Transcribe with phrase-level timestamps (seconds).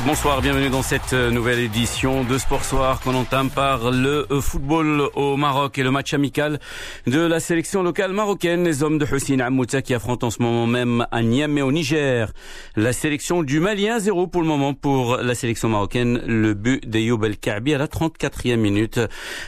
[0.00, 4.40] bonsoir, bienvenue dans cette euh, nouvelle édition de Sport Soir qu'on entame par le euh,
[4.40, 6.58] football au Maroc et le match amical
[7.06, 10.66] de la sélection locale marocaine, les hommes de Hussein Amouta qui affrontent en ce moment
[10.66, 12.32] même à Niamey au Niger.
[12.74, 17.24] La sélection du Mali 1-0 pour le moment pour la sélection marocaine, le but d'Ayoub
[17.24, 18.98] El Kaabi à la 34e minute.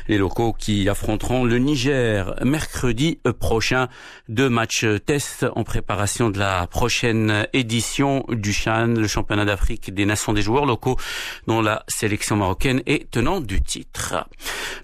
[0.07, 3.89] Les locaux qui affronteront le Niger mercredi prochain.
[4.29, 10.05] Deux matchs test en préparation de la prochaine édition du Chan, le championnat d'Afrique des
[10.07, 10.97] Nations des joueurs locaux
[11.49, 14.29] dont la sélection marocaine est tenant du titre.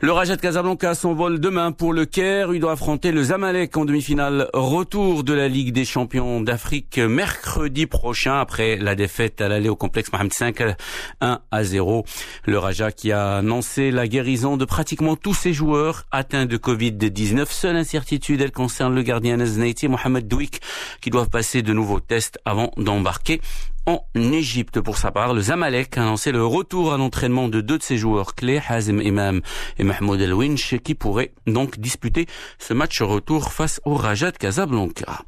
[0.01, 2.53] Le Raja de Casablanca s'envole demain pour le Caire.
[2.53, 7.87] Il doit affronter le Zamalek en demi-finale retour de la Ligue des champions d'Afrique mercredi
[7.87, 10.63] prochain après la défaite à l'aller au complexe Mohamed 5
[11.21, 12.05] 1 à 0.
[12.47, 17.47] Le Raja qui a annoncé la guérison de pratiquement tous ses joueurs atteints de Covid-19.
[17.49, 20.61] Seule incertitude, elle concerne le gardien Naznaiti Mohamed Douik
[21.01, 23.41] qui doivent passer de nouveaux tests avant d'embarquer
[23.87, 24.81] en Égypte.
[24.81, 27.97] Pour sa part, le Zamalek a annoncé le retour à l'entraînement de deux de ses
[27.97, 29.41] joueurs clés, Hazem Imam
[29.79, 32.27] et Mahmoud El Winch, qui pourraient donc disputer
[32.59, 35.23] ce match retour face au Raja de Casablanca.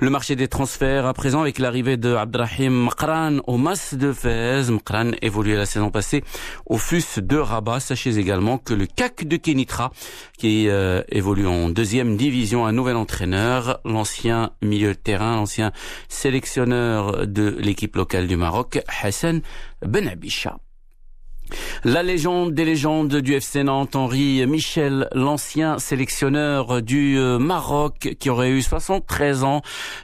[0.00, 4.70] Le marché des transferts à présent avec l'arrivée de Abdrahim Mkran au Mas de Fez.
[4.70, 6.22] Mkran évoluait la saison passée
[6.66, 7.80] au FUS de Rabat.
[7.80, 9.90] Sachez également que le CAC de Kenitra,
[10.38, 15.72] qui euh, évolue en deuxième division, un nouvel entraîneur, l'ancien milieu de terrain, l'ancien
[16.08, 19.40] sélectionneur de l'équipe local du Maroc, Hassan
[19.84, 20.58] Benabisha.
[21.84, 28.30] La légende des légendes du FC Nantes, Henri Michel, l'ancien sélectionneur du euh, Maroc qui
[28.30, 29.62] aurait eu 73 ans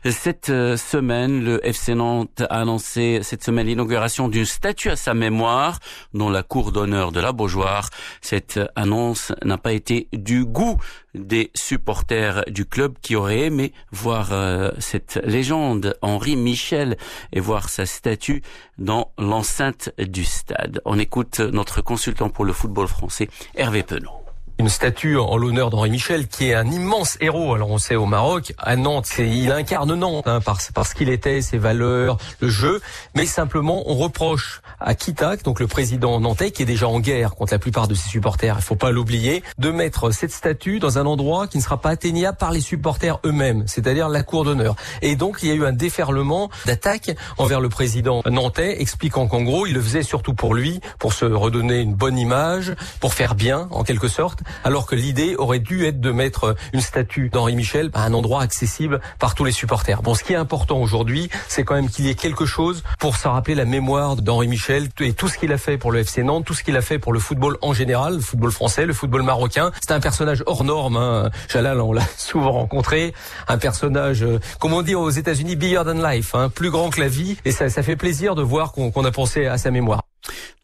[0.08, 1.42] cette euh, semaine.
[1.44, 5.80] Le FC Nantes a annoncé cette semaine l'inauguration d'une statue à sa mémoire
[6.12, 7.90] dans la cour d'honneur de la Beaujoire.
[8.20, 10.78] Cette annonce n'a pas été du goût
[11.14, 16.96] des supporters du club qui auraient aimé voir euh, cette légende, Henri Michel,
[17.32, 18.42] et voir sa statue
[18.78, 20.80] dans l'enceinte du stade.
[20.84, 21.40] On écoute
[21.82, 24.23] consultant pour le football français, Hervé Penaud
[24.58, 27.54] une statue en l'honneur d'Henri Michel, qui est un immense héros.
[27.54, 31.42] Alors on sait au Maroc, à Nantes, il incarne Nantes hein, parce, parce qu'il était,
[31.42, 32.80] ses valeurs, le jeu.
[33.16, 37.34] Mais simplement, on reproche à Kitak, donc le président nantais, qui est déjà en guerre
[37.34, 40.98] contre la plupart de ses supporters, il faut pas l'oublier, de mettre cette statue dans
[40.98, 44.76] un endroit qui ne sera pas atteignable par les supporters eux-mêmes, c'est-à-dire la cour d'honneur.
[45.02, 49.42] Et donc il y a eu un déferlement d'attaques envers le président nantais, expliquant qu'en
[49.42, 53.34] gros, il le faisait surtout pour lui, pour se redonner une bonne image, pour faire
[53.34, 57.56] bien, en quelque sorte alors que l'idée aurait dû être de mettre une statue d'Henri
[57.56, 60.02] Michel à un endroit accessible par tous les supporters.
[60.02, 63.16] Bon, ce qui est important aujourd'hui, c'est quand même qu'il y ait quelque chose pour
[63.16, 66.22] se rappeler la mémoire d'Henri Michel et tout ce qu'il a fait pour le FC
[66.22, 68.92] Nantes, tout ce qu'il a fait pour le football en général, le football français, le
[68.92, 69.70] football marocain.
[69.80, 70.96] C'est un personnage hors norme.
[70.96, 71.30] Hein.
[71.48, 73.14] Jalal, on l'a souvent rencontré,
[73.48, 77.00] un personnage, euh, comme on dit aux États-Unis, bigger than life, hein, plus grand que
[77.00, 80.03] la vie, et ça, ça fait plaisir de voir qu'on a pensé à sa mémoire.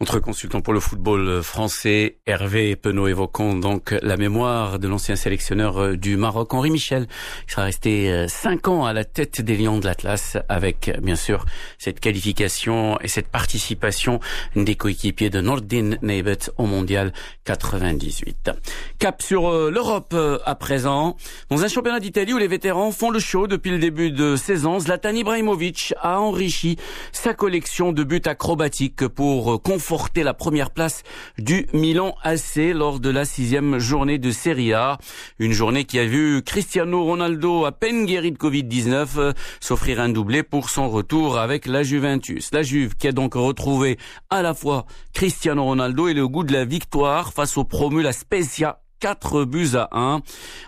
[0.01, 5.77] Notre consultant pour le football français, Hervé Penaud, évoquant donc la mémoire de l'ancien sélectionneur
[5.77, 7.07] euh, du Maroc, Henri Michel,
[7.47, 11.17] qui sera resté euh, cinq ans à la tête des Lions de l'Atlas, avec bien
[11.17, 11.45] sûr
[11.77, 14.21] cette qualification et cette participation
[14.57, 17.13] des coéquipiers de Nordin Neibet au Mondial
[17.45, 18.53] 98.
[18.99, 21.19] Cap sur euh, l'Europe à présent,
[21.51, 24.81] dans un championnat d'Italie où les vétérans font le show depuis le début de saison,
[24.81, 26.79] Zlatan Ibrahimovic a enrichi
[27.13, 31.03] sa collection de buts acrobatiques pour conforter la première place
[31.37, 34.99] du Milan AC lors de la sixième journée de Serie A.
[35.41, 40.09] Une journée qui a vu Cristiano Ronaldo, à peine guéri de Covid-19, euh, s'offrir un
[40.09, 42.53] doublé pour son retour avec la Juventus.
[42.53, 43.99] La Juve qui a donc retrouvé
[44.31, 48.13] à la fois Cristiano Ronaldo et le goût de la victoire face au promu la
[48.13, 50.21] Spezia 4 buts à 1.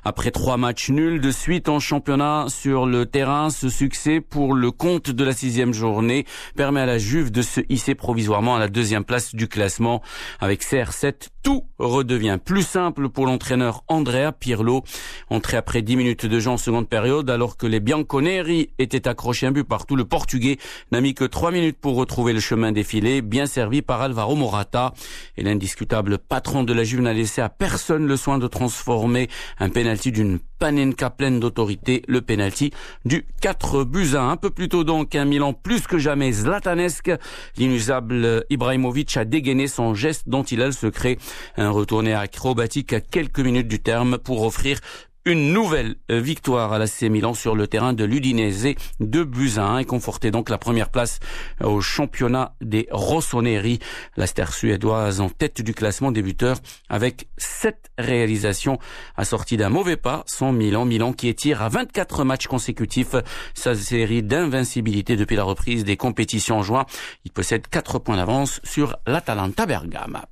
[0.04, 4.70] Après trois matchs nuls de suite en championnat sur le terrain, ce succès pour le
[4.70, 6.24] compte de la sixième journée
[6.56, 10.00] permet à la Juve de se hisser provisoirement à la deuxième place du classement.
[10.40, 14.82] Avec CR7, tout redevient plus simple pour l'entraîneur Andrea Pirlo.
[15.28, 19.46] Entré après 10 minutes de jeu en seconde période, alors que les Bianconeri étaient accrochés
[19.46, 20.58] un but partout, le Portugais
[20.90, 24.94] n'a mis que 3 minutes pour retrouver le chemin défilé, bien servi par Alvaro Morata.
[25.36, 29.28] Et l'indiscutable patron de la Juve n'a laissé à personne le soin de transformer
[29.58, 32.70] un penalty d'une Panenka pleine d'autorité, le penalty
[33.04, 34.30] du 4 buts à 1.
[34.30, 37.10] Un peu plus tôt donc, un Milan plus que jamais zlatanesque.
[37.56, 41.18] L'inusable Ibrahimovic a dégainé son geste dont il a le secret.
[41.56, 44.78] Un retourné acrobatique à quelques minutes du terme pour offrir
[45.24, 50.30] une nouvelle victoire à l'AC Milan sur le terrain de l'Udinese de Buzyn et confortait
[50.30, 51.20] donc la première place
[51.62, 53.78] au championnat des Rossoneri.
[54.16, 56.56] La star suédoise en tête du classement débuteur
[56.88, 58.78] avec sept réalisations
[59.16, 60.24] assorties d'un mauvais pas.
[60.26, 63.14] Son Milan, Milan qui étire à 24 matchs consécutifs
[63.54, 66.86] sa série d'invincibilité depuis la reprise des compétitions en juin.
[67.24, 70.22] Il possède 4 points d'avance sur l'Atalanta Bergame.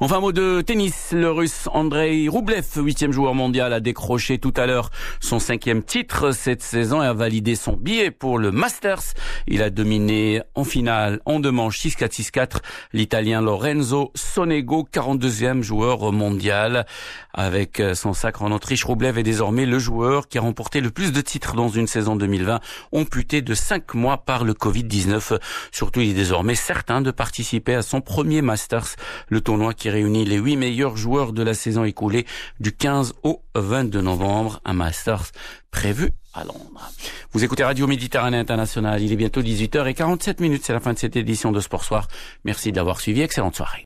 [0.00, 4.66] Enfin, mot de tennis, le russe Andrei Rublev, huitième joueur mondial, a décroché tout à
[4.66, 9.14] l'heure son cinquième titre cette saison et a validé son billet pour le Masters.
[9.46, 12.48] Il a dominé en finale en deux manches 6-4, 6-4
[12.92, 16.86] l'italien Lorenzo Sonego, 42e joueur mondial.
[17.32, 21.12] Avec son sacre en Autriche, Rublev est désormais le joueur qui a remporté le plus
[21.12, 22.60] de titres dans une saison 2020,
[22.92, 25.38] amputé de cinq mois par le Covid-19.
[25.70, 28.96] Surtout, il est désormais certain de participer à son premier Masters,
[29.28, 32.26] le tournoi qui réunit les huit meilleurs joueurs de la saison écoulée
[32.60, 35.32] du 15 au 22 novembre, un Masters
[35.70, 36.90] prévu à Londres.
[37.32, 41.16] Vous écoutez Radio Méditerranée Internationale, il est bientôt 18h47 minutes, c'est la fin de cette
[41.16, 42.08] édition de Sport Soir.
[42.44, 43.82] Merci d'avoir suivi, excellente soirée.